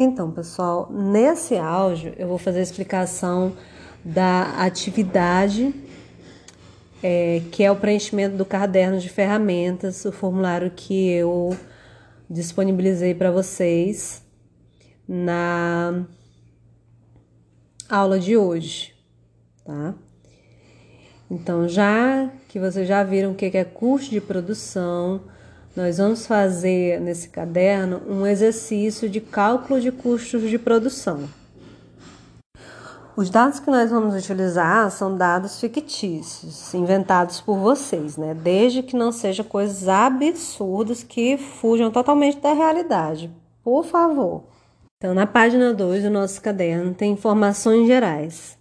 Então, 0.00 0.30
pessoal, 0.30 0.88
nesse 0.92 1.56
áudio 1.56 2.14
eu 2.16 2.28
vou 2.28 2.38
fazer 2.38 2.60
a 2.60 2.62
explicação 2.62 3.56
da 4.04 4.64
atividade 4.64 5.74
é, 7.02 7.42
que 7.50 7.64
é 7.64 7.70
o 7.70 7.74
preenchimento 7.74 8.36
do 8.36 8.44
caderno 8.44 9.00
de 9.00 9.08
ferramentas, 9.08 10.04
o 10.04 10.12
formulário 10.12 10.70
que 10.70 11.10
eu 11.10 11.56
disponibilizei 12.30 13.12
para 13.12 13.32
vocês 13.32 14.22
na 15.06 16.04
aula 17.88 18.20
de 18.20 18.36
hoje, 18.36 18.94
tá? 19.64 19.94
Então, 21.28 21.68
já 21.68 22.30
que 22.48 22.60
vocês 22.60 22.86
já 22.86 23.02
viram 23.02 23.32
o 23.32 23.34
que 23.34 23.46
é 23.46 23.64
custo 23.64 24.10
de 24.10 24.20
produção, 24.20 25.22
nós 25.78 25.98
vamos 25.98 26.26
fazer 26.26 27.00
nesse 27.00 27.28
caderno 27.28 28.02
um 28.08 28.26
exercício 28.26 29.08
de 29.08 29.20
cálculo 29.20 29.80
de 29.80 29.92
custos 29.92 30.50
de 30.50 30.58
produção. 30.58 31.28
Os 33.16 33.30
dados 33.30 33.60
que 33.60 33.70
nós 33.70 33.88
vamos 33.88 34.12
utilizar 34.16 34.90
são 34.90 35.16
dados 35.16 35.60
fictícios, 35.60 36.74
inventados 36.74 37.40
por 37.40 37.58
vocês, 37.58 38.16
né? 38.16 38.34
Desde 38.34 38.82
que 38.82 38.96
não 38.96 39.12
sejam 39.12 39.44
coisas 39.44 39.86
absurdas 39.86 41.04
que 41.04 41.38
fujam 41.38 41.92
totalmente 41.92 42.40
da 42.40 42.52
realidade. 42.52 43.30
Por 43.62 43.84
favor. 43.84 44.42
Então, 44.96 45.14
na 45.14 45.28
página 45.28 45.72
2 45.72 46.02
do 46.02 46.10
nosso 46.10 46.42
caderno 46.42 46.92
tem 46.92 47.12
informações 47.12 47.86
gerais, 47.86 48.58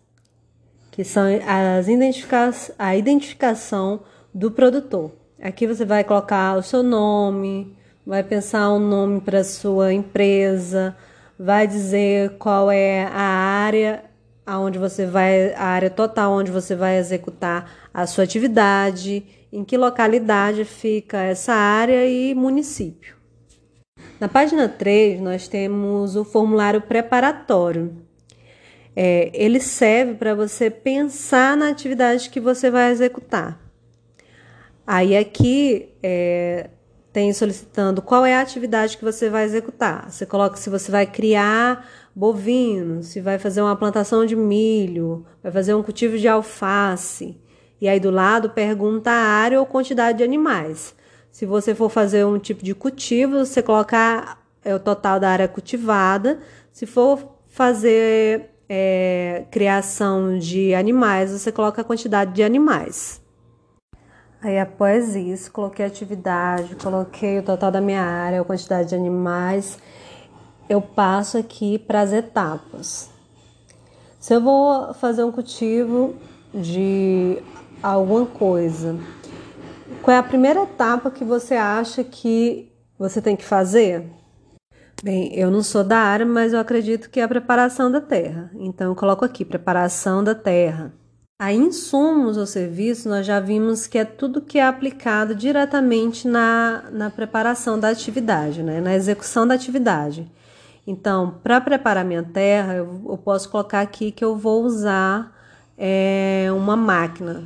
que 0.92 1.04
são 1.04 1.24
as 1.48 1.88
identifica 1.88 2.52
a 2.78 2.96
identificação 2.96 4.02
do 4.32 4.52
produtor. 4.52 5.12
Aqui 5.42 5.68
você 5.68 5.86
vai 5.86 6.04
colocar 6.04 6.58
o 6.58 6.64
seu 6.64 6.82
nome, 6.82 7.78
vai 8.04 8.24
pensar 8.24 8.72
um 8.72 8.80
nome 8.80 9.22
para 9.22 9.44
sua 9.44 9.94
empresa, 9.94 10.98
vai 11.38 11.68
dizer 11.68 12.38
qual 12.40 12.72
é 12.72 13.04
a 13.04 13.22
área 13.22 14.04
aonde 14.44 14.80
você 14.80 15.06
vai 15.06 15.54
a 15.54 15.66
área 15.66 15.92
total 15.92 16.32
onde 16.32 16.50
você 16.52 16.76
vai 16.76 16.98
executar 16.98 17.72
a 17.94 18.08
sua 18.08 18.24
atividade, 18.24 19.24
em 19.54 19.64
que 19.64 19.78
localidade 19.78 20.66
fica 20.66 21.20
essa 21.20 21.54
área 21.54 22.08
e 22.08 22.34
município. 22.34 23.16
Na 24.20 24.28
página 24.28 24.68
3, 24.68 25.22
nós 25.22 25.48
temos 25.48 26.16
o 26.16 26.24
formulário 26.24 26.82
preparatório. 26.82 27.96
É, 28.96 29.30
ele 29.34 29.60
serve 29.60 30.16
para 30.16 30.34
você 30.34 30.72
pensar 30.72 31.56
na 31.56 31.70
atividade 31.70 32.32
que 32.32 32.40
você 32.40 32.72
vai 32.72 32.90
executar. 32.90 33.67
Aí 34.88 35.18
aqui 35.18 35.90
é, 36.02 36.70
tem 37.12 37.34
solicitando 37.34 38.02
qual 38.02 38.26
é 38.26 38.36
a 38.36 38.42
atividade 38.42 38.98
que 38.98 39.04
você 39.04 39.30
vai 39.30 39.44
executar. 39.44 40.10
Você 40.10 40.26
coloca 40.26 40.56
se 40.56 40.70
você 40.70 40.90
vai 40.90 41.06
criar 41.06 41.86
bovino, 42.16 43.04
se 43.04 43.20
vai 43.20 43.38
fazer 43.38 43.62
uma 43.62 43.76
plantação 43.76 44.26
de 44.26 44.34
milho, 44.34 45.26
vai 45.44 45.52
fazer 45.52 45.74
um 45.74 45.84
cultivo 45.84 46.18
de 46.18 46.30
alface. 46.30 47.38
E 47.82 47.90
aí 47.90 48.00
do 48.00 48.10
lado 48.10 48.52
pergunta 48.52 49.12
a 49.12 49.14
área 49.14 49.60
ou 49.60 49.66
quantidade 49.66 50.20
de 50.20 50.24
animais. 50.24 50.96
Se 51.30 51.46
você 51.46 51.76
for 51.76 51.90
fazer 51.90 52.26
um 52.26 52.40
tipo 52.40 52.64
de 52.64 52.74
cultivo, 52.74 53.46
você 53.46 53.62
coloca 53.62 54.38
é, 54.64 54.74
o 54.74 54.80
total 54.80 55.20
da 55.20 55.30
área 55.30 55.50
cultivada. 55.50 56.40
Se 56.72 56.86
for 56.86 57.40
fazer 57.46 58.52
é, 58.70 59.44
criação 59.52 60.40
de 60.40 60.74
animais, 60.74 61.32
você 61.32 61.52
coloca 61.52 61.82
a 61.82 61.84
quantidade 61.84 62.34
de 62.34 62.42
animais. 62.42 63.22
Aí 64.42 64.60
após 64.60 65.16
isso, 65.16 65.52
coloquei 65.52 65.84
a 65.84 65.88
atividade, 65.88 66.76
coloquei 66.76 67.40
o 67.40 67.44
total 67.44 67.72
da 67.72 67.82
minha 67.82 68.04
área, 68.04 68.40
a 68.40 68.46
quantidade 68.46 68.90
de 68.90 68.96
animais. 68.96 69.80
Eu 70.70 70.82
passo 70.82 71.38
aqui 71.38 71.80
para 71.80 72.02
as 72.02 72.14
etapas. 72.14 73.10
Se 74.20 74.36
eu 74.36 74.42
vou 74.42 74.94
fazer 74.94 75.24
um 75.24 75.32
cultivo 75.32 76.16
de 76.54 77.42
alguma 77.82 78.26
coisa, 78.26 78.96
qual 80.02 80.16
é 80.16 80.20
a 80.20 80.24
primeira 80.24 80.64
etapa 80.64 81.10
que 81.10 81.24
você 81.24 81.56
acha 81.56 82.04
que 82.04 82.72
você 82.98 83.22
tem 83.22 83.36
que 83.36 83.44
fazer? 83.44 84.06
Bem, 85.04 85.34
eu 85.34 85.50
não 85.50 85.62
sou 85.64 85.84
da 85.84 85.98
área, 85.98 86.26
mas 86.26 86.54
eu 86.54 86.60
acredito 86.60 87.10
que 87.10 87.20
é 87.20 87.24
a 87.24 87.28
preparação 87.28 87.92
da 87.92 88.02
terra. 88.02 88.52
Então 88.56 88.88
eu 88.88 88.96
coloco 88.96 89.24
aqui 89.24 89.46
preparação 89.46 90.24
da 90.24 90.36
terra. 90.36 90.94
A 91.40 91.54
insumos 91.54 92.36
ou 92.36 92.48
serviços, 92.48 93.06
nós 93.06 93.24
já 93.24 93.40
vimos 93.40 93.86
que 93.86 94.00
é 94.00 94.04
tudo 94.04 94.42
que 94.42 94.58
é 94.58 94.66
aplicado 94.66 95.36
diretamente 95.36 96.28
na, 96.28 96.86
na 96.92 97.12
preparação 97.12 97.80
da 97.80 97.90
atividade, 97.90 98.64
né? 98.64 98.82
na 98.82 98.96
execução 98.96 99.46
da 99.46 99.54
atividade. 99.54 100.32
Então, 100.88 101.40
para 101.44 101.62
preparar 101.62 102.04
minha 102.04 102.24
terra, 102.24 102.74
eu, 102.74 103.04
eu, 103.08 103.18
posso 103.20 103.52
colocar 103.52 103.82
aqui 103.82 104.12
que 104.12 104.26
eu 104.26 104.36
vou 104.36 104.64
usar 104.64 105.32
é, 105.78 106.48
uma 106.56 106.76
máquina. 106.76 107.44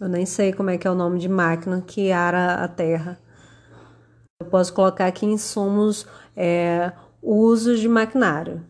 Eu 0.00 0.08
nem 0.08 0.24
sei 0.24 0.54
como 0.54 0.70
é 0.70 0.78
que 0.78 0.86
é 0.86 0.90
o 0.90 0.94
nome 0.94 1.18
de 1.18 1.28
máquina 1.28 1.82
que 1.86 2.10
ara 2.10 2.54
a 2.54 2.68
terra. 2.68 3.18
Eu 4.40 4.46
posso 4.46 4.72
colocar 4.72 5.06
aqui 5.06 5.26
insumos, 5.26 6.06
é, 6.34 6.90
usos 7.22 7.80
de 7.80 7.88
maquinário. 7.88 8.64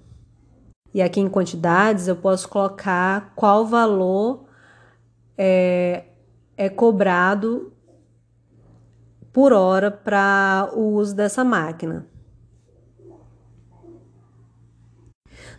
E 0.94 1.02
aqui 1.02 1.18
em 1.18 1.28
quantidades 1.28 2.06
eu 2.06 2.14
posso 2.14 2.48
colocar 2.48 3.32
qual 3.34 3.66
valor 3.66 4.44
é, 5.36 6.04
é 6.56 6.68
cobrado 6.68 7.72
por 9.32 9.52
hora 9.52 9.90
para 9.90 10.70
o 10.72 10.92
uso 10.92 11.16
dessa 11.16 11.42
máquina. 11.42 12.06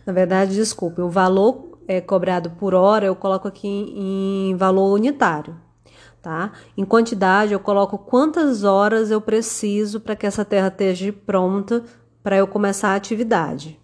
Na 0.06 0.12
verdade, 0.14 0.54
desculpe, 0.54 1.02
o 1.02 1.10
valor 1.10 1.80
é 1.86 2.00
cobrado 2.00 2.52
por 2.52 2.72
hora 2.72 3.04
eu 3.04 3.14
coloco 3.14 3.46
aqui 3.46 3.68
em 3.68 4.56
valor 4.56 4.94
unitário, 4.94 5.54
tá? 6.22 6.52
Em 6.78 6.84
quantidade 6.86 7.52
eu 7.52 7.60
coloco 7.60 7.98
quantas 7.98 8.64
horas 8.64 9.10
eu 9.10 9.20
preciso 9.20 10.00
para 10.00 10.16
que 10.16 10.26
essa 10.26 10.46
terra 10.46 10.68
esteja 10.68 11.12
pronta 11.12 11.84
para 12.22 12.38
eu 12.38 12.46
começar 12.46 12.90
a 12.90 12.94
atividade. 12.94 13.78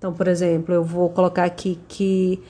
Então, 0.00 0.14
por 0.14 0.26
exemplo, 0.28 0.74
eu 0.74 0.82
vou 0.82 1.10
colocar 1.10 1.44
aqui 1.44 1.78
que 1.86 2.42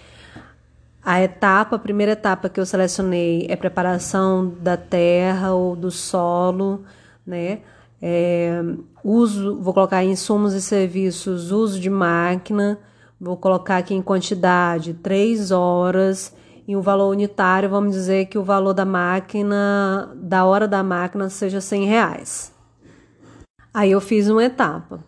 a 1.03 1.21
etapa, 1.21 1.75
a 1.75 1.79
primeira 1.81 2.13
etapa 2.13 2.49
que 2.49 2.61
eu 2.61 2.65
selecionei 2.65 3.45
é 3.51 3.57
preparação 3.57 4.55
da 4.61 4.77
terra 4.77 5.53
ou 5.53 5.75
do 5.75 5.91
solo, 5.91 6.85
né? 7.27 7.59
É, 8.01 8.63
uso, 9.03 9.61
vou 9.61 9.75
colocar 9.75 10.05
insumos 10.05 10.55
e 10.55 10.63
serviços, 10.63 11.51
uso 11.51 11.81
de 11.81 11.91
máquina, 11.91 12.79
vou 13.21 13.37
colocar 13.37 13.79
aqui 13.79 13.95
em 13.95 14.01
quantidade, 14.01 14.95
três 14.95 15.51
horas, 15.51 16.33
e 16.69 16.77
o 16.77 16.81
valor 16.81 17.11
unitário, 17.11 17.69
vamos 17.69 17.97
dizer 17.97 18.27
que 18.27 18.39
o 18.39 18.45
valor 18.45 18.75
da 18.75 18.85
máquina, 18.85 20.13
da 20.15 20.45
hora 20.45 20.69
da 20.69 20.85
máquina, 20.85 21.29
seja 21.29 21.61
100 21.61 21.85
reais. 21.85 22.53
Aí 23.75 23.91
eu 23.91 24.01
fiz 24.01 24.29
uma 24.29 24.45
etapa. 24.45 25.01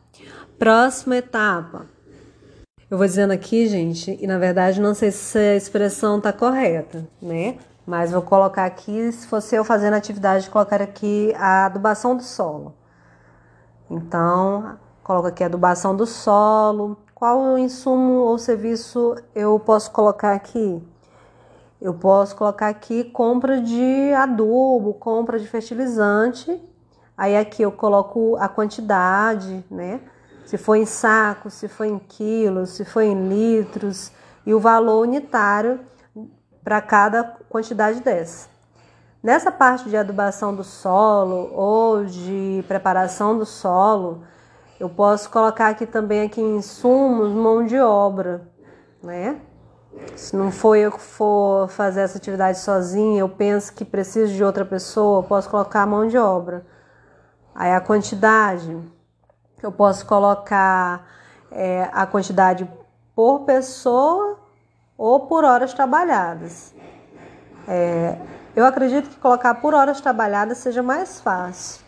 Próxima 0.58 1.18
etapa, 1.18 1.86
eu 2.92 2.98
vou 2.98 3.06
dizendo 3.06 3.30
aqui, 3.30 3.66
gente, 3.68 4.18
e 4.20 4.26
na 4.26 4.36
verdade 4.36 4.78
não 4.78 4.92
sei 4.92 5.10
se 5.10 5.38
a 5.38 5.56
expressão 5.56 6.18
está 6.18 6.30
correta, 6.30 7.08
né? 7.22 7.56
Mas 7.86 8.12
vou 8.12 8.20
colocar 8.20 8.66
aqui, 8.66 9.10
se 9.10 9.26
fosse 9.26 9.56
eu 9.56 9.64
fazendo 9.64 9.94
a 9.94 9.96
atividade, 9.96 10.50
colocar 10.50 10.82
aqui 10.82 11.32
a 11.38 11.64
adubação 11.64 12.14
do 12.14 12.22
solo. 12.22 12.74
Então, 13.90 14.76
coloco 15.02 15.26
aqui 15.26 15.42
a 15.42 15.46
adubação 15.46 15.96
do 15.96 16.04
solo. 16.04 16.98
Qual 17.14 17.56
insumo 17.56 18.24
ou 18.24 18.36
serviço 18.36 19.16
eu 19.34 19.58
posso 19.58 19.90
colocar 19.90 20.34
aqui? 20.34 20.82
Eu 21.80 21.94
posso 21.94 22.36
colocar 22.36 22.68
aqui 22.68 23.04
compra 23.04 23.58
de 23.58 24.12
adubo, 24.12 24.92
compra 24.92 25.38
de 25.38 25.48
fertilizante. 25.48 26.62
Aí 27.16 27.38
aqui 27.38 27.62
eu 27.62 27.72
coloco 27.72 28.36
a 28.36 28.48
quantidade, 28.48 29.64
né? 29.70 29.98
Se 30.44 30.58
foi 30.58 30.80
em 30.80 30.86
sacos, 30.86 31.54
se 31.54 31.68
foi 31.68 31.88
em 31.88 31.98
quilos, 31.98 32.70
se 32.70 32.84
foi 32.84 33.06
em 33.06 33.28
litros 33.28 34.12
e 34.44 34.52
o 34.52 34.60
valor 34.60 35.02
unitário 35.02 35.80
para 36.62 36.80
cada 36.80 37.24
quantidade 37.48 38.00
dessa. 38.00 38.48
Nessa 39.22 39.52
parte 39.52 39.88
de 39.88 39.96
adubação 39.96 40.54
do 40.54 40.64
solo 40.64 41.50
ou 41.54 42.04
de 42.04 42.64
preparação 42.66 43.38
do 43.38 43.46
solo, 43.46 44.24
eu 44.80 44.88
posso 44.88 45.30
colocar 45.30 45.68
aqui 45.68 45.86
também 45.86 46.22
aqui 46.22 46.40
insumos, 46.40 47.30
mão 47.30 47.64
de 47.64 47.78
obra, 47.78 48.42
né? 49.00 49.40
Se 50.16 50.34
não 50.34 50.50
for 50.50 50.74
eu 50.74 50.90
que 50.90 51.00
for 51.00 51.68
fazer 51.68 52.00
essa 52.00 52.18
atividade 52.18 52.58
sozinha, 52.58 53.20
eu 53.20 53.28
penso 53.28 53.72
que 53.72 53.84
preciso 53.84 54.32
de 54.32 54.42
outra 54.42 54.64
pessoa, 54.64 55.22
posso 55.22 55.48
colocar 55.48 55.86
mão 55.86 56.08
de 56.08 56.18
obra. 56.18 56.66
Aí 57.54 57.72
a 57.72 57.80
quantidade, 57.80 58.76
eu 59.66 59.72
posso 59.72 60.06
colocar 60.06 61.06
é, 61.50 61.88
a 61.92 62.06
quantidade 62.06 62.68
por 63.14 63.40
pessoa 63.40 64.38
ou 64.96 65.20
por 65.20 65.44
horas 65.44 65.72
trabalhadas. 65.74 66.74
É, 67.68 68.18
eu 68.54 68.64
acredito 68.64 69.08
que 69.08 69.16
colocar 69.16 69.54
por 69.56 69.74
horas 69.74 70.00
trabalhadas 70.00 70.58
seja 70.58 70.82
mais 70.82 71.20
fácil. 71.20 71.84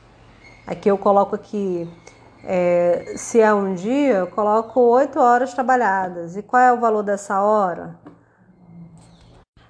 Aqui 0.67 0.91
eu 0.91 0.99
coloco 0.99 1.35
aqui 1.35 1.88
É, 2.47 3.15
se 3.17 3.41
é 3.41 3.55
um 3.55 3.75
dia, 3.75 4.17
eu 4.19 4.27
coloco 4.27 4.79
8 4.79 5.19
horas 5.19 5.55
trabalhadas. 5.55 6.37
E 6.37 6.43
qual 6.43 6.61
é 6.62 6.70
o 6.73 6.79
valor 6.79 7.03
dessa 7.03 7.41
hora? 7.41 7.97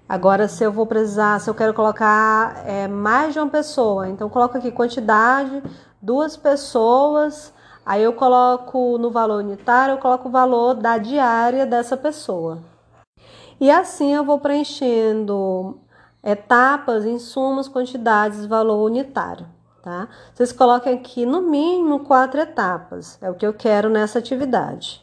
Agora, 0.08 0.48
se 0.48 0.64
eu 0.64 0.72
vou 0.72 0.84
precisar, 0.84 1.40
se 1.40 1.48
eu 1.48 1.54
quero 1.54 1.72
colocar 1.72 2.64
é, 2.66 2.88
mais 2.88 3.32
de 3.32 3.38
uma 3.38 3.48
pessoa, 3.48 4.08
então 4.08 4.28
coloco 4.28 4.58
aqui 4.58 4.72
quantidade, 4.72 5.62
duas 6.02 6.36
pessoas, 6.36 7.53
aí 7.84 8.02
eu 8.02 8.12
coloco 8.12 8.98
no 8.98 9.10
valor 9.10 9.38
unitário, 9.38 9.94
eu 9.94 9.98
coloco 9.98 10.28
o 10.28 10.32
valor 10.32 10.74
da 10.74 10.98
diária 10.98 11.66
dessa 11.66 11.96
pessoa. 11.96 12.58
E 13.60 13.70
assim 13.70 14.14
eu 14.14 14.24
vou 14.24 14.38
preenchendo 14.38 15.78
etapas, 16.22 17.04
insumos, 17.04 17.68
quantidades, 17.68 18.46
valor 18.46 18.84
unitário, 18.84 19.46
tá? 19.82 20.08
Vocês 20.32 20.52
coloquem 20.52 20.94
aqui 20.94 21.26
no 21.26 21.42
mínimo 21.42 22.00
quatro 22.00 22.40
etapas, 22.40 23.18
é 23.22 23.30
o 23.30 23.34
que 23.34 23.46
eu 23.46 23.52
quero 23.52 23.88
nessa 23.88 24.18
atividade. 24.18 25.02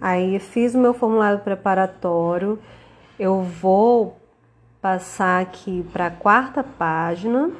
Aí 0.00 0.38
fiz 0.38 0.74
o 0.74 0.78
meu 0.78 0.94
formulário 0.94 1.40
preparatório, 1.40 2.58
eu 3.18 3.42
vou 3.42 4.16
passar 4.80 5.42
aqui 5.42 5.82
para 5.92 6.06
a 6.06 6.10
quarta 6.10 6.62
página, 6.62 7.50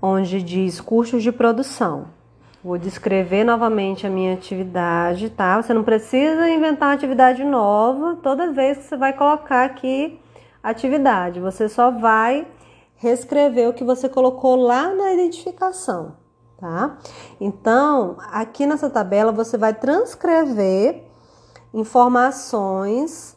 onde 0.00 0.42
diz 0.42 0.80
custos 0.80 1.22
de 1.22 1.32
produção. 1.32 2.06
Vou 2.62 2.78
descrever 2.78 3.44
novamente 3.44 4.06
a 4.06 4.10
minha 4.10 4.34
atividade, 4.34 5.30
tá? 5.30 5.62
Você 5.62 5.72
não 5.72 5.84
precisa 5.84 6.48
inventar 6.48 6.88
uma 6.88 6.94
atividade 6.94 7.44
nova 7.44 8.16
toda 8.22 8.52
vez 8.52 8.78
que 8.78 8.84
você 8.84 8.96
vai 8.96 9.12
colocar 9.12 9.64
aqui 9.64 10.18
atividade. 10.62 11.38
Você 11.38 11.68
só 11.68 11.90
vai 11.90 12.46
reescrever 12.96 13.68
o 13.68 13.72
que 13.72 13.84
você 13.84 14.08
colocou 14.08 14.56
lá 14.56 14.92
na 14.92 15.12
identificação, 15.12 16.16
tá? 16.58 16.98
Então, 17.40 18.16
aqui 18.32 18.66
nessa 18.66 18.90
tabela 18.90 19.30
você 19.30 19.56
vai 19.56 19.72
transcrever 19.74 21.04
informações 21.72 23.36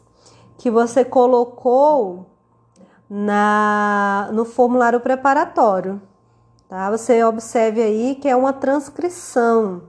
que 0.58 0.70
você 0.70 1.04
colocou 1.04 2.26
na, 3.08 4.28
no 4.32 4.44
formulário 4.44 5.00
preparatório. 5.00 6.00
Tá? 6.70 6.88
Você 6.88 7.24
observe 7.24 7.82
aí 7.82 8.14
que 8.14 8.28
é 8.28 8.36
uma 8.36 8.52
transcrição 8.52 9.82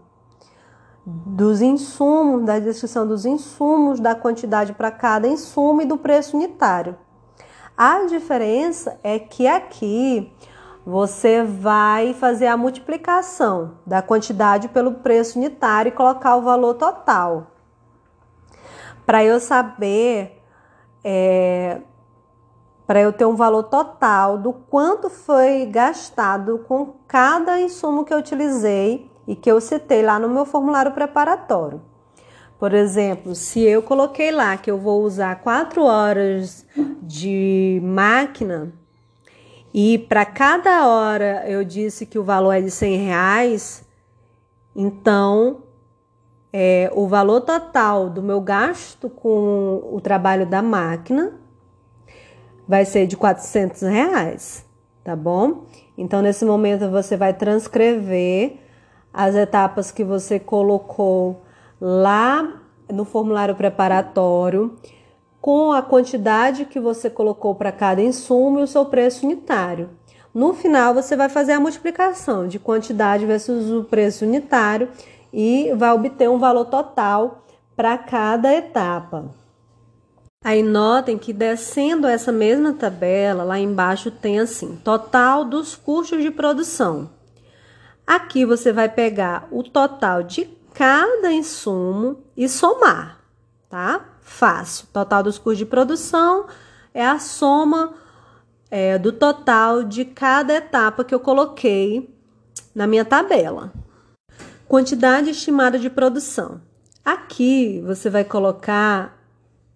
dos 1.06 1.62
insumos, 1.62 2.44
da 2.44 2.58
descrição 2.58 3.06
dos 3.06 3.24
insumos, 3.24 4.00
da 4.00 4.16
quantidade 4.16 4.74
para 4.74 4.90
cada 4.90 5.28
insumo 5.28 5.84
e 5.84 5.86
do 5.86 5.96
preço 5.96 6.36
unitário. 6.36 6.98
A 7.78 8.06
diferença 8.08 9.00
é 9.04 9.20
que 9.20 9.48
aqui 9.48 10.34
você 10.84 11.44
vai 11.44 12.16
fazer 12.16 12.48
a 12.48 12.58
multiplicação 12.58 13.78
da 13.86 14.02
quantidade 14.02 14.68
pelo 14.68 14.96
preço 14.96 15.38
unitário 15.38 15.90
e 15.90 15.96
colocar 15.96 16.36
o 16.36 16.42
valor 16.42 16.74
total. 16.74 17.52
Para 19.06 19.24
eu 19.24 19.40
saber 19.40 20.42
é, 21.04 21.82
para 22.92 23.00
eu 23.00 23.14
ter 23.14 23.24
um 23.24 23.38
valor 23.38 23.64
total 23.64 24.38
do 24.38 24.52
quanto 24.52 25.10
foi 25.10 25.66
gastado 25.66 26.66
com 26.68 26.96
cada 27.08 27.58
insumo 27.58 28.04
que 28.04 28.14
eu 28.14 28.18
utilizei 28.18 29.10
e 29.26 29.34
que 29.34 29.50
eu 29.50 29.62
citei 29.62 30.04
lá 30.04 30.20
no 30.20 30.28
meu 30.28 30.46
formulário 30.46 30.92
preparatório. 30.92 31.82
Por 32.60 32.74
exemplo, 32.74 33.34
se 33.34 33.62
eu 33.62 33.82
coloquei 33.82 34.30
lá 34.30 34.58
que 34.58 34.70
eu 34.70 34.78
vou 34.78 35.04
usar 35.04 35.40
4 35.40 35.82
horas 35.82 36.66
de 37.02 37.80
máquina 37.82 38.74
e 39.74 39.98
para 39.98 40.26
cada 40.26 40.86
hora 40.86 41.46
eu 41.48 41.64
disse 41.64 42.06
que 42.06 42.20
o 42.20 42.26
valor 42.26 42.52
é 42.52 42.60
de 42.60 42.72
100 42.72 42.98
reais, 42.98 43.88
então 44.76 45.64
é, 46.52 46.92
o 46.94 47.08
valor 47.08 47.40
total 47.40 48.10
do 48.10 48.22
meu 48.22 48.42
gasto 48.42 49.10
com 49.10 49.82
o 49.94 50.02
trabalho 50.02 50.46
da 50.46 50.62
máquina 50.62 51.40
vai 52.72 52.86
ser 52.86 53.06
de 53.06 53.18
400 53.18 53.82
reais, 53.82 54.66
tá 55.04 55.14
bom? 55.14 55.66
Então, 55.98 56.22
nesse 56.22 56.46
momento, 56.46 56.90
você 56.90 57.18
vai 57.18 57.34
transcrever 57.34 58.60
as 59.14 59.36
etapas 59.36 59.92
que 59.92 60.06
você 60.06 60.40
colocou 60.40 61.42
lá 61.82 62.62
no 62.90 63.04
formulário 63.04 63.56
preparatório 63.56 64.78
com 65.42 65.74
a 65.74 65.82
quantidade 65.82 66.64
que 66.64 66.80
você 66.80 67.10
colocou 67.10 67.54
para 67.56 67.74
cada 67.74 68.02
insumo 68.02 68.62
e 68.62 68.64
o 68.64 68.68
seu 68.68 68.86
preço 68.86 69.26
unitário. 69.26 69.90
No 70.34 70.54
final, 70.54 70.94
você 70.94 71.18
vai 71.18 71.28
fazer 71.28 71.52
a 71.52 71.60
multiplicação 71.60 72.48
de 72.48 72.58
quantidade 72.58 73.26
versus 73.26 73.70
o 73.70 73.84
preço 73.84 74.24
unitário 74.24 74.88
e 75.34 75.74
vai 75.76 75.92
obter 75.92 76.30
um 76.30 76.40
valor 76.40 76.64
total 76.68 77.44
para 77.76 77.98
cada 77.98 78.54
etapa. 78.54 79.41
Aí 80.44 80.64
notem 80.64 81.20
que 81.20 81.32
descendo 81.32 82.08
essa 82.08 82.32
mesma 82.32 82.74
tabela, 82.74 83.44
lá 83.44 83.60
embaixo 83.60 84.10
tem 84.10 84.40
assim: 84.40 84.76
total 84.84 85.46
dos 85.46 85.76
custos 85.76 86.24
de 86.24 86.32
produção. 86.32 87.12
Aqui 88.08 88.44
você 88.44 88.74
vai 88.74 88.90
pegar 88.90 89.48
o 89.52 89.62
total 89.62 90.24
de 90.24 90.50
cada 90.74 91.32
insumo 91.32 92.24
e 92.36 92.50
somar, 92.50 93.20
tá? 93.70 94.04
Fácil. 94.22 94.88
Total 94.92 95.22
dos 95.22 95.38
custos 95.38 95.60
de 95.60 95.66
produção 95.66 96.48
é 96.92 97.06
a 97.06 97.20
soma 97.20 97.94
é, 98.72 98.98
do 98.98 99.12
total 99.12 99.84
de 99.84 100.06
cada 100.06 100.56
etapa 100.56 101.04
que 101.04 101.14
eu 101.14 101.20
coloquei 101.20 102.10
na 102.74 102.88
minha 102.88 103.06
tabela. 103.06 103.72
Quantidade 104.68 105.30
estimada 105.30 105.78
de 105.78 105.90
produção. 105.90 106.62
Aqui 107.06 107.80
você 107.86 108.10
vai 108.10 108.24
colocar 108.24 109.21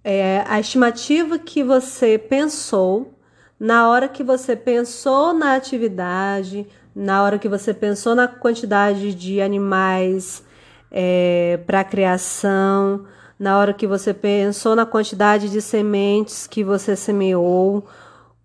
é, 0.05 0.43
a 0.47 0.59
estimativa 0.59 1.39
que 1.39 1.63
você 1.63 2.17
pensou 2.17 3.13
na 3.59 3.89
hora 3.89 4.07
que 4.07 4.23
você 4.23 4.55
pensou 4.55 5.33
na 5.33 5.55
atividade, 5.55 6.67
na 6.95 7.23
hora 7.23 7.39
que 7.39 7.49
você 7.49 7.73
pensou 7.73 8.13
na 8.13 8.27
quantidade 8.27 9.15
de 9.15 9.41
animais 9.41 10.43
é, 10.91 11.59
para 11.65 11.83
criação, 11.83 13.05
na 13.39 13.57
hora 13.57 13.73
que 13.73 13.87
você 13.87 14.13
pensou 14.13 14.75
na 14.75 14.85
quantidade 14.85 15.49
de 15.49 15.61
sementes 15.61 16.45
que 16.45 16.63
você 16.63 16.95
semeou, 16.95 17.83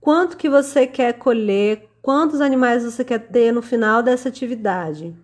quanto 0.01 0.39
que 0.39 0.49
você 0.49 0.87
quer 0.87 1.13
colher, 1.13 1.91
quantos 2.01 2.41
animais 2.41 2.83
você 2.85 3.05
quer 3.05 3.19
ter 3.19 3.53
no 3.53 3.61
final 3.61 4.03
dessa 4.03 4.31
atividade 4.31 5.15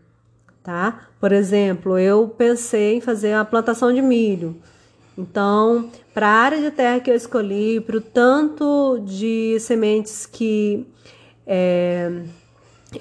tá? 0.67 1.07
Por 1.21 1.31
exemplo, 1.31 1.97
eu 1.97 2.29
pensei 2.29 2.97
em 2.97 3.01
fazer 3.01 3.35
a 3.35 3.45
plantação 3.45 3.95
de 3.95 4.03
milho. 4.03 4.61
Então, 5.17 5.91
para 6.13 6.29
a 6.29 6.33
área 6.33 6.61
de 6.61 6.71
terra 6.71 7.01
que 7.01 7.11
eu 7.11 7.15
escolhi, 7.15 7.81
para 7.81 7.97
o 7.97 8.01
tanto 8.01 9.01
de 9.05 9.59
sementes 9.61 10.27
que 10.27 10.87
é, 11.47 12.23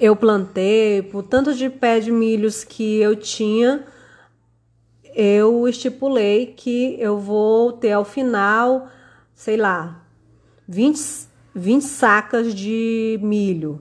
eu 0.00 0.16
plantei, 0.16 1.02
para 1.02 1.18
o 1.18 1.22
tanto 1.22 1.54
de 1.54 1.68
pé 1.68 2.00
de 2.00 2.10
milhos 2.10 2.64
que 2.64 2.98
eu 2.98 3.14
tinha, 3.14 3.84
eu 5.14 5.68
estipulei 5.68 6.46
que 6.46 6.96
eu 6.98 7.18
vou 7.18 7.72
ter 7.72 7.92
ao 7.92 8.04
final, 8.04 8.88
sei 9.34 9.56
lá, 9.56 10.02
20, 10.66 10.98
20 11.54 11.82
sacas 11.82 12.54
de 12.54 13.18
milho 13.22 13.80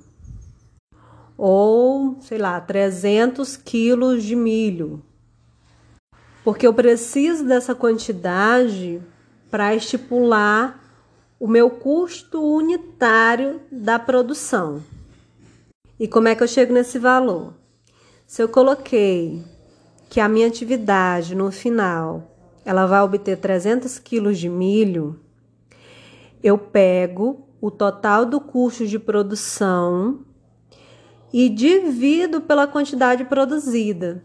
ou, 1.38 2.18
sei 2.22 2.38
lá, 2.38 2.60
300 2.62 3.58
quilos 3.58 4.24
de 4.24 4.36
milho. 4.36 5.02
Porque 6.46 6.68
eu 6.68 6.74
preciso 6.76 7.44
dessa 7.44 7.74
quantidade 7.74 9.02
para 9.50 9.74
estipular 9.74 10.80
o 11.40 11.48
meu 11.48 11.72
custo 11.72 12.40
unitário 12.40 13.62
da 13.72 13.98
produção. 13.98 14.84
E 16.00 16.08
como 16.08 16.28
é 16.28 16.36
que 16.36 16.44
eu 16.44 16.48
chego 16.48 16.72
nesse 16.72 17.00
valor? 17.00 17.56
Se 18.28 18.44
eu 18.44 18.48
coloquei 18.48 19.44
que 20.08 20.20
a 20.20 20.30
minha 20.30 20.46
atividade 20.46 21.34
no 21.34 21.52
final 21.52 22.32
ela 22.64 22.86
vai 22.86 23.02
obter 23.02 23.38
300 23.38 23.98
quilos 23.98 24.38
de 24.38 24.48
milho, 24.48 25.20
eu 26.44 26.60
pego 26.60 27.48
o 27.60 27.72
total 27.72 28.24
do 28.24 28.40
custo 28.40 28.86
de 28.86 29.00
produção 29.00 30.20
e 31.34 31.50
divido 31.50 32.40
pela 32.42 32.68
quantidade 32.68 33.26
produzida. 33.26 34.24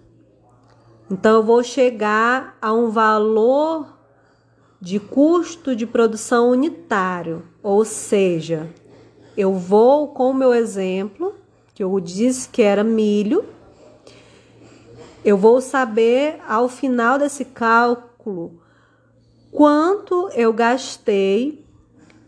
Então, 1.11 1.37
eu 1.37 1.43
vou 1.43 1.63
chegar 1.63 2.57
a 2.63 2.73
um 2.73 2.91
valor 2.91 3.99
de 4.81 4.99
custo 4.99 5.75
de 5.75 5.87
produção 5.87 6.51
unitário, 6.51 7.43
ou 7.63 7.85
seja, 7.85 8.73
eu 9.37 9.53
vou 9.55 10.09
com 10.09 10.31
o 10.31 10.35
meu 10.35 10.55
exemplo, 10.55 11.35
que 11.75 11.83
eu 11.83 11.99
disse 12.01 12.49
que 12.49 12.63
era 12.63 12.83
milho, 12.83 13.45
eu 15.25 15.37
vou 15.37 15.61
saber 15.61 16.41
ao 16.49 16.69
final 16.69 17.19
desse 17.19 17.45
cálculo 17.45 18.61
quanto 19.51 20.31
eu 20.35 20.53
gastei 20.53 21.67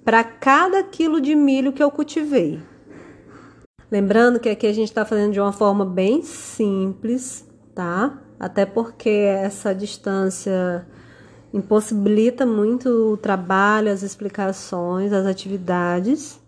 para 0.04 0.22
cada 0.22 0.82
quilo 0.82 1.20
de 1.20 1.34
milho 1.34 1.72
que 1.72 1.82
eu 1.82 1.90
cultivei. 1.90 2.60
Lembrando 3.90 4.40
que 4.40 4.48
aqui 4.48 4.66
a 4.66 4.72
gente 4.72 4.88
está 4.88 5.04
fazendo 5.04 5.32
de 5.32 5.40
uma 5.40 5.52
forma 5.52 5.84
bem 5.84 6.22
simples, 6.22 7.46
tá? 7.74 8.21
Até 8.42 8.66
porque 8.66 9.08
essa 9.08 9.72
distância 9.72 10.84
impossibilita 11.54 12.44
muito 12.44 13.12
o 13.12 13.16
trabalho, 13.16 13.92
as 13.92 14.02
explicações, 14.02 15.12
as 15.12 15.26
atividades. 15.26 16.40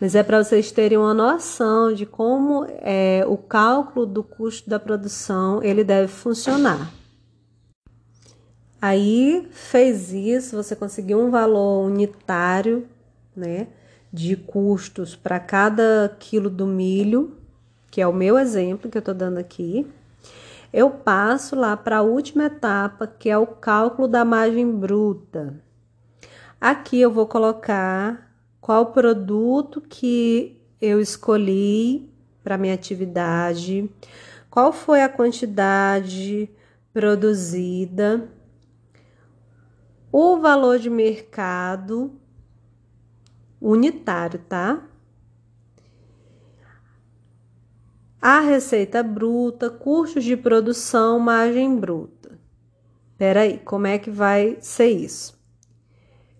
Mas 0.00 0.14
é 0.14 0.22
para 0.22 0.42
vocês 0.42 0.72
terem 0.72 0.96
uma 0.96 1.12
noção 1.12 1.92
de 1.92 2.06
como 2.06 2.64
é, 2.80 3.22
o 3.28 3.36
cálculo 3.36 4.06
do 4.06 4.24
custo 4.24 4.70
da 4.70 4.80
produção 4.80 5.62
ele 5.62 5.84
deve 5.84 6.08
funcionar. 6.08 6.90
Aí 8.80 9.46
fez 9.50 10.14
isso, 10.14 10.56
você 10.56 10.74
conseguiu 10.74 11.20
um 11.20 11.30
valor 11.30 11.84
unitário, 11.84 12.86
né? 13.36 13.66
de 14.10 14.36
custos 14.36 15.14
para 15.14 15.38
cada 15.38 16.16
quilo 16.18 16.48
do 16.48 16.66
milho, 16.66 17.36
que 17.90 18.00
é 18.00 18.06
o 18.06 18.12
meu 18.12 18.38
exemplo 18.38 18.90
que 18.90 18.96
eu 18.96 19.00
estou 19.00 19.14
dando 19.14 19.36
aqui, 19.36 19.86
eu 20.72 20.90
passo 20.90 21.56
lá 21.56 21.76
para 21.76 21.98
a 21.98 22.02
última 22.02 22.44
etapa, 22.44 23.06
que 23.06 23.28
é 23.28 23.36
o 23.36 23.46
cálculo 23.46 24.06
da 24.06 24.24
margem 24.24 24.70
bruta. 24.70 25.62
Aqui 26.60 27.00
eu 27.00 27.10
vou 27.10 27.26
colocar 27.26 28.30
qual 28.60 28.92
produto 28.92 29.80
que 29.80 30.60
eu 30.80 31.00
escolhi 31.00 32.10
para 32.42 32.58
minha 32.58 32.74
atividade, 32.74 33.90
qual 34.50 34.72
foi 34.72 35.02
a 35.02 35.08
quantidade 35.08 36.48
produzida, 36.92 38.28
o 40.12 40.38
valor 40.38 40.78
de 40.78 40.90
mercado 40.90 42.12
unitário, 43.60 44.40
tá? 44.48 44.89
A 48.22 48.40
receita 48.40 49.02
bruta, 49.02 49.70
custos 49.70 50.24
de 50.24 50.36
produção, 50.36 51.18
margem 51.18 51.74
bruta. 51.74 52.38
Peraí, 53.16 53.58
como 53.58 53.86
é 53.86 53.98
que 53.98 54.10
vai 54.10 54.58
ser 54.60 54.88
isso? 54.88 55.40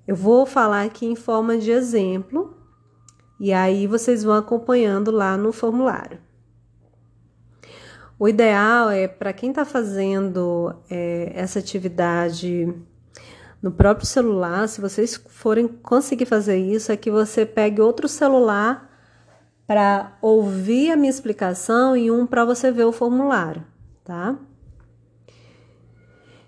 Eu 0.07 0.15
vou 0.15 0.45
falar 0.45 0.83
aqui 0.83 1.07
em 1.07 1.17
forma 1.17 1.57
de 1.57 1.71
exemplo 1.71 2.55
e 3.39 3.51
aí 3.53 3.87
vocês 3.87 4.23
vão 4.23 4.35
acompanhando 4.35 5.11
lá 5.11 5.39
no 5.39 5.53
formulário. 5.53 6.19
O 8.19 8.29
ideal 8.29 8.91
é 8.91 9.09
para 9.09 9.33
quem 9.33 9.49
está 9.49 9.65
fazendo 9.65 10.75
é, 10.91 11.33
essa 11.35 11.59
atividade 11.59 12.75
no 13.63 13.71
próprio 13.71 14.07
celular, 14.07 14.69
se 14.69 14.83
vocês 14.83 15.17
forem 15.29 15.67
conseguir 15.67 16.27
fazer 16.27 16.59
isso, 16.59 16.93
é 16.93 16.97
que 16.97 17.11
você 17.11 17.47
pegue 17.47 17.81
outro 17.81 18.09
celular 18.09 18.90
para 19.71 20.19
ouvir 20.21 20.91
a 20.91 20.97
minha 20.97 21.09
explicação 21.09 21.97
e 21.97 22.11
um 22.11 22.27
para 22.27 22.45
você 22.45 22.73
ver 22.73 22.87
o 22.87 22.91
formulário, 22.91 23.65
tá? 24.03 24.37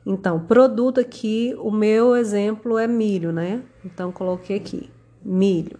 Então, 0.05 0.41
produto 0.41 0.99
aqui, 0.99 1.55
o 1.61 1.71
meu 1.71 2.17
exemplo 2.17 2.77
é 2.77 2.89
milho, 2.89 3.31
né? 3.31 3.63
Então, 3.85 4.11
coloquei 4.11 4.57
aqui, 4.57 4.91
milho. 5.25 5.79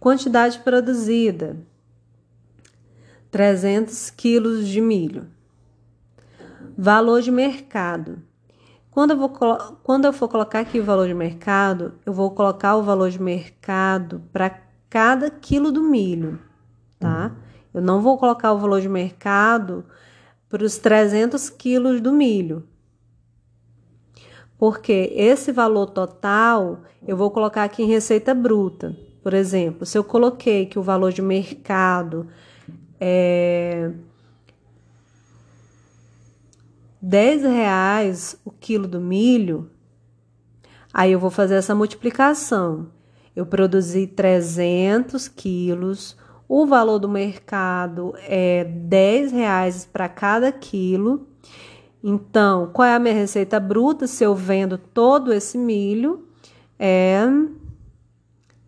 Quantidade 0.00 0.60
produzida, 0.60 1.54
300 3.30 4.08
quilos 4.08 4.66
de 4.66 4.80
milho. 4.80 5.26
Valor 6.78 7.20
de 7.20 7.30
mercado, 7.30 8.22
quando 8.90 9.10
eu, 9.10 9.18
vou, 9.18 9.28
quando 9.82 10.06
eu 10.06 10.14
for 10.14 10.30
colocar 10.30 10.60
aqui 10.60 10.80
o 10.80 10.84
valor 10.84 11.08
de 11.08 11.12
mercado, 11.12 11.92
eu 12.06 12.12
vou 12.14 12.30
colocar 12.30 12.74
o 12.76 12.82
valor 12.82 13.10
de 13.10 13.20
mercado 13.20 14.22
para 14.32 14.66
cada 14.88 15.30
quilo 15.30 15.70
do 15.70 15.82
milho, 15.82 16.38
tá? 16.98 17.32
Eu 17.72 17.82
não 17.82 18.00
vou 18.00 18.16
colocar 18.18 18.52
o 18.52 18.58
valor 18.58 18.80
de 18.80 18.88
mercado 18.88 19.84
para 20.48 20.64
os 20.64 20.78
300 20.78 21.50
quilos 21.50 22.00
do 22.00 22.12
milho. 22.12 22.64
Porque 24.56 25.12
esse 25.14 25.52
valor 25.52 25.86
total 25.86 26.80
eu 27.06 27.16
vou 27.16 27.30
colocar 27.30 27.64
aqui 27.64 27.82
em 27.82 27.86
receita 27.86 28.34
bruta. 28.34 28.96
Por 29.22 29.34
exemplo, 29.34 29.86
se 29.86 29.96
eu 29.96 30.02
coloquei 30.02 30.66
que 30.66 30.78
o 30.78 30.82
valor 30.82 31.12
de 31.12 31.22
mercado 31.22 32.26
é 33.00 33.92
10 37.00 37.42
reais 37.42 38.40
o 38.44 38.50
quilo 38.50 38.88
do 38.88 39.00
milho, 39.00 39.70
aí 40.92 41.12
eu 41.12 41.20
vou 41.20 41.30
fazer 41.30 41.54
essa 41.54 41.74
multiplicação. 41.74 42.88
Eu 43.38 43.46
produzi 43.46 44.06
300 44.06 45.28
quilos, 45.28 46.16
o 46.48 46.66
valor 46.66 46.98
do 46.98 47.08
mercado 47.08 48.14
é 48.20 48.64
10 48.64 49.32
reais 49.32 49.86
para 49.86 50.08
cada 50.08 50.50
quilo. 50.50 51.26
Então, 52.02 52.70
qual 52.72 52.86
é 52.86 52.94
a 52.94 52.98
minha 52.98 53.14
receita 53.14 53.60
bruta 53.60 54.06
se 54.06 54.24
eu 54.24 54.34
vendo 54.34 54.78
todo 54.78 55.32
esse 55.32 55.56
milho? 55.56 56.26
É 56.78 57.20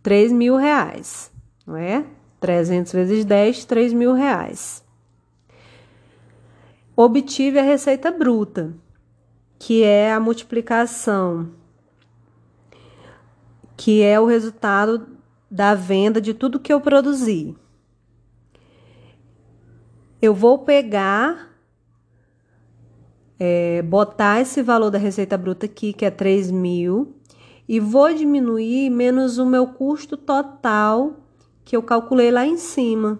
3 0.02 0.32
mil 0.32 0.56
reais, 0.56 1.32
não 1.66 1.76
é? 1.76 2.04
300 2.40 2.92
vezes 2.92 3.24
10, 3.24 3.64
3 3.64 3.92
mil 3.92 4.12
reais 4.12 4.84
obtive 7.02 7.58
a 7.58 7.62
receita 7.62 8.10
bruta, 8.10 8.74
que 9.58 9.82
é 9.82 10.12
a 10.12 10.20
multiplicação, 10.20 11.48
que 13.80 14.02
é 14.02 14.20
o 14.20 14.26
resultado 14.26 15.06
da 15.50 15.74
venda 15.74 16.20
de 16.20 16.34
tudo 16.34 16.60
que 16.60 16.70
eu 16.70 16.82
produzi. 16.82 17.56
Eu 20.20 20.34
vou 20.34 20.58
pegar, 20.58 21.56
é, 23.38 23.80
botar 23.80 24.38
esse 24.38 24.62
valor 24.62 24.90
da 24.90 24.98
receita 24.98 25.38
bruta 25.38 25.64
aqui, 25.64 25.94
que 25.94 26.04
é 26.04 26.10
3 26.10 26.50
mil, 26.50 27.14
e 27.66 27.80
vou 27.80 28.12
diminuir 28.12 28.90
menos 28.90 29.38
o 29.38 29.46
meu 29.46 29.68
custo 29.68 30.14
total 30.14 31.16
que 31.64 31.74
eu 31.74 31.82
calculei 31.82 32.30
lá 32.30 32.44
em 32.44 32.58
cima. 32.58 33.18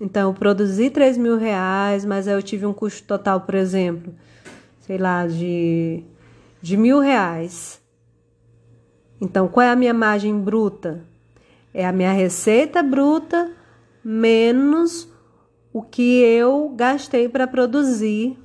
Então, 0.00 0.30
eu 0.30 0.34
produzi 0.34 0.90
3 0.90 1.16
mil 1.16 1.38
reais, 1.38 2.04
mas 2.04 2.26
aí 2.26 2.34
eu 2.34 2.42
tive 2.42 2.66
um 2.66 2.72
custo 2.72 3.06
total, 3.06 3.42
por 3.42 3.54
exemplo, 3.54 4.12
sei 4.80 4.98
lá, 4.98 5.28
de, 5.28 6.02
de 6.60 6.76
mil 6.76 6.98
reais. 6.98 7.85
Então, 9.20 9.48
qual 9.48 9.66
é 9.66 9.70
a 9.70 9.76
minha 9.76 9.94
margem 9.94 10.38
bruta? 10.38 11.04
É 11.72 11.86
a 11.86 11.92
minha 11.92 12.12
receita 12.12 12.82
bruta 12.82 13.50
menos 14.04 15.08
o 15.72 15.82
que 15.82 16.20
eu 16.20 16.72
gastei 16.74 17.28
para 17.28 17.46
produzir 17.46 18.38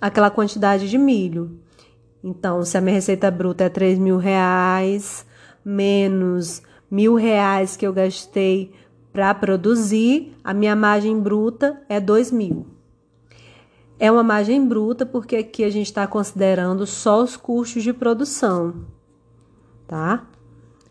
aquela 0.00 0.30
quantidade 0.30 0.88
de 0.88 0.98
milho. 0.98 1.58
Então, 2.22 2.64
se 2.64 2.76
a 2.76 2.80
minha 2.80 2.94
receita 2.94 3.30
bruta 3.30 3.64
é 3.64 3.68
3 3.68 3.98
mil 3.98 4.18
reais, 4.18 5.26
menos 5.64 6.62
mil 6.90 7.14
reais 7.14 7.76
que 7.76 7.86
eu 7.86 7.92
gastei 7.92 8.72
para 9.12 9.34
produzir, 9.34 10.36
a 10.44 10.54
minha 10.54 10.76
margem 10.76 11.18
bruta 11.18 11.80
é 11.88 11.98
2 11.98 12.30
mil. 12.30 12.66
É 13.98 14.10
uma 14.10 14.22
margem 14.22 14.64
bruta 14.66 15.04
porque 15.04 15.36
aqui 15.36 15.64
a 15.64 15.70
gente 15.70 15.86
está 15.86 16.06
considerando 16.06 16.86
só 16.86 17.22
os 17.22 17.36
custos 17.36 17.82
de 17.82 17.92
produção, 17.92 18.86
tá? 19.88 20.24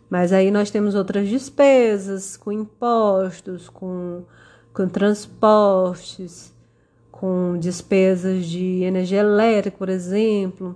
Mas 0.10 0.34
aí 0.34 0.52
nós 0.52 0.70
temos 0.70 0.96
outras 0.96 1.30
despesas, 1.30 2.36
com 2.36 2.52
impostos, 2.52 3.70
com, 3.70 4.24
com 4.74 4.88
transportes, 4.90 6.54
com 7.10 7.58
despesas 7.58 8.46
de 8.46 8.84
energia 8.84 9.20
elétrica, 9.22 9.78
por 9.78 9.88
exemplo 9.88 10.76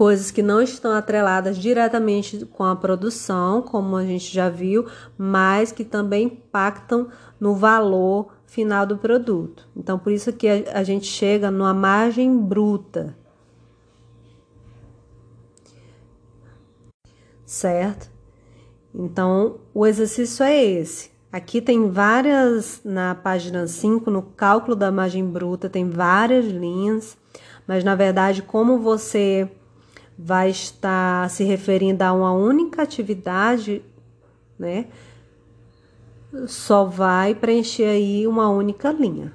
coisas 0.00 0.30
que 0.30 0.42
não 0.42 0.62
estão 0.62 0.92
atreladas 0.92 1.58
diretamente 1.58 2.46
com 2.46 2.64
a 2.64 2.74
produção, 2.74 3.60
como 3.60 3.96
a 3.96 4.02
gente 4.02 4.32
já 4.32 4.48
viu, 4.48 4.86
mas 5.18 5.72
que 5.72 5.84
também 5.84 6.24
impactam 6.24 7.08
no 7.38 7.54
valor 7.54 8.28
final 8.46 8.86
do 8.86 8.96
produto. 8.96 9.68
Então, 9.76 9.98
por 9.98 10.10
isso 10.10 10.32
que 10.32 10.48
a, 10.48 10.82
gente 10.82 11.06
chega 11.06 11.50
numa 11.50 11.74
margem 11.74 12.34
bruta. 12.34 13.14
Certo? 17.50 18.08
Então, 18.94 19.58
o 19.74 19.84
exercício 19.84 20.44
é 20.44 20.54
esse. 20.64 21.10
Aqui 21.32 21.60
tem 21.60 21.90
várias, 21.90 22.80
na 22.84 23.12
página 23.12 23.66
5, 23.66 24.08
no 24.08 24.22
cálculo 24.22 24.76
da 24.76 24.92
margem 24.92 25.26
bruta, 25.26 25.68
tem 25.68 25.90
várias 25.90 26.44
linhas, 26.44 27.18
mas 27.66 27.82
na 27.82 27.96
verdade, 27.96 28.40
como 28.40 28.78
você 28.78 29.50
vai 30.16 30.50
estar 30.50 31.28
se 31.28 31.42
referindo 31.42 32.04
a 32.04 32.12
uma 32.12 32.30
única 32.30 32.82
atividade, 32.82 33.82
né? 34.56 34.86
Só 36.46 36.84
vai 36.84 37.34
preencher 37.34 37.86
aí 37.86 38.28
uma 38.28 38.48
única 38.48 38.92
linha. 38.92 39.34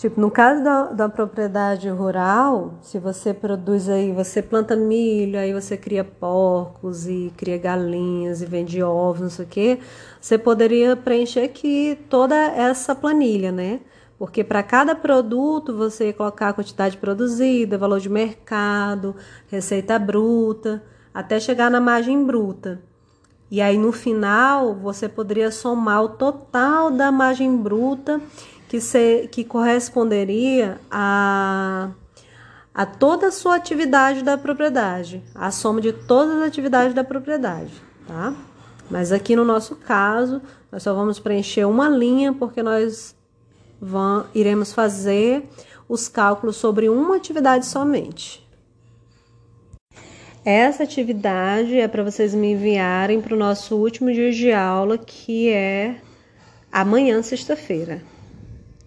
Tipo, 0.00 0.18
no 0.18 0.30
caso 0.30 0.64
da, 0.64 0.84
da 0.84 1.08
propriedade 1.10 1.86
rural, 1.90 2.72
se 2.80 2.98
você 2.98 3.34
produz 3.34 3.86
aí, 3.86 4.10
você 4.12 4.40
planta 4.40 4.74
milho, 4.74 5.38
aí 5.38 5.52
você 5.52 5.76
cria 5.76 6.02
porcos 6.02 7.06
e 7.06 7.30
cria 7.36 7.58
galinhas 7.58 8.40
e 8.40 8.46
vende 8.46 8.82
ovos, 8.82 9.20
não 9.20 9.28
sei 9.28 9.44
o 9.44 9.48
quê, 9.48 9.78
você 10.18 10.38
poderia 10.38 10.96
preencher 10.96 11.42
aqui 11.42 11.98
toda 12.08 12.34
essa 12.34 12.94
planilha, 12.94 13.52
né? 13.52 13.80
Porque 14.18 14.42
para 14.42 14.62
cada 14.62 14.94
produto 14.94 15.76
você 15.76 16.06
ia 16.06 16.14
colocar 16.14 16.48
a 16.48 16.54
quantidade 16.54 16.96
produzida, 16.96 17.76
valor 17.76 18.00
de 18.00 18.08
mercado, 18.08 19.14
receita 19.48 19.98
bruta, 19.98 20.82
até 21.12 21.38
chegar 21.38 21.70
na 21.70 21.78
margem 21.78 22.24
bruta. 22.24 22.80
E 23.50 23.60
aí 23.60 23.76
no 23.76 23.92
final 23.92 24.74
você 24.76 25.10
poderia 25.10 25.50
somar 25.50 26.02
o 26.02 26.08
total 26.08 26.90
da 26.90 27.12
margem 27.12 27.54
bruta 27.54 28.18
que, 28.70 28.78
que 29.32 29.42
corresponderia 29.42 30.80
a, 30.88 31.90
a 32.72 32.86
toda 32.86 33.26
a 33.26 33.32
sua 33.32 33.56
atividade 33.56 34.22
da 34.22 34.38
propriedade, 34.38 35.24
a 35.34 35.50
soma 35.50 35.80
de 35.80 35.92
todas 35.92 36.36
as 36.36 36.46
atividades 36.46 36.94
da 36.94 37.02
propriedade, 37.02 37.72
tá? 38.06 38.32
Mas 38.88 39.10
aqui 39.10 39.34
no 39.34 39.44
nosso 39.44 39.74
caso, 39.74 40.40
nós 40.70 40.84
só 40.84 40.94
vamos 40.94 41.18
preencher 41.18 41.64
uma 41.64 41.88
linha 41.88 42.32
porque 42.32 42.62
nós 42.62 43.16
iremos 44.32 44.72
fazer 44.72 45.48
os 45.88 46.06
cálculos 46.06 46.54
sobre 46.54 46.88
uma 46.88 47.16
atividade 47.16 47.66
somente. 47.66 48.46
Essa 50.44 50.84
atividade 50.84 51.76
é 51.76 51.88
para 51.88 52.04
vocês 52.04 52.36
me 52.36 52.52
enviarem 52.52 53.20
para 53.20 53.34
o 53.34 53.38
nosso 53.38 53.74
último 53.76 54.12
dia 54.12 54.30
de 54.30 54.52
aula, 54.52 54.96
que 54.96 55.48
é 55.48 55.96
amanhã, 56.70 57.20
sexta-feira. 57.20 58.09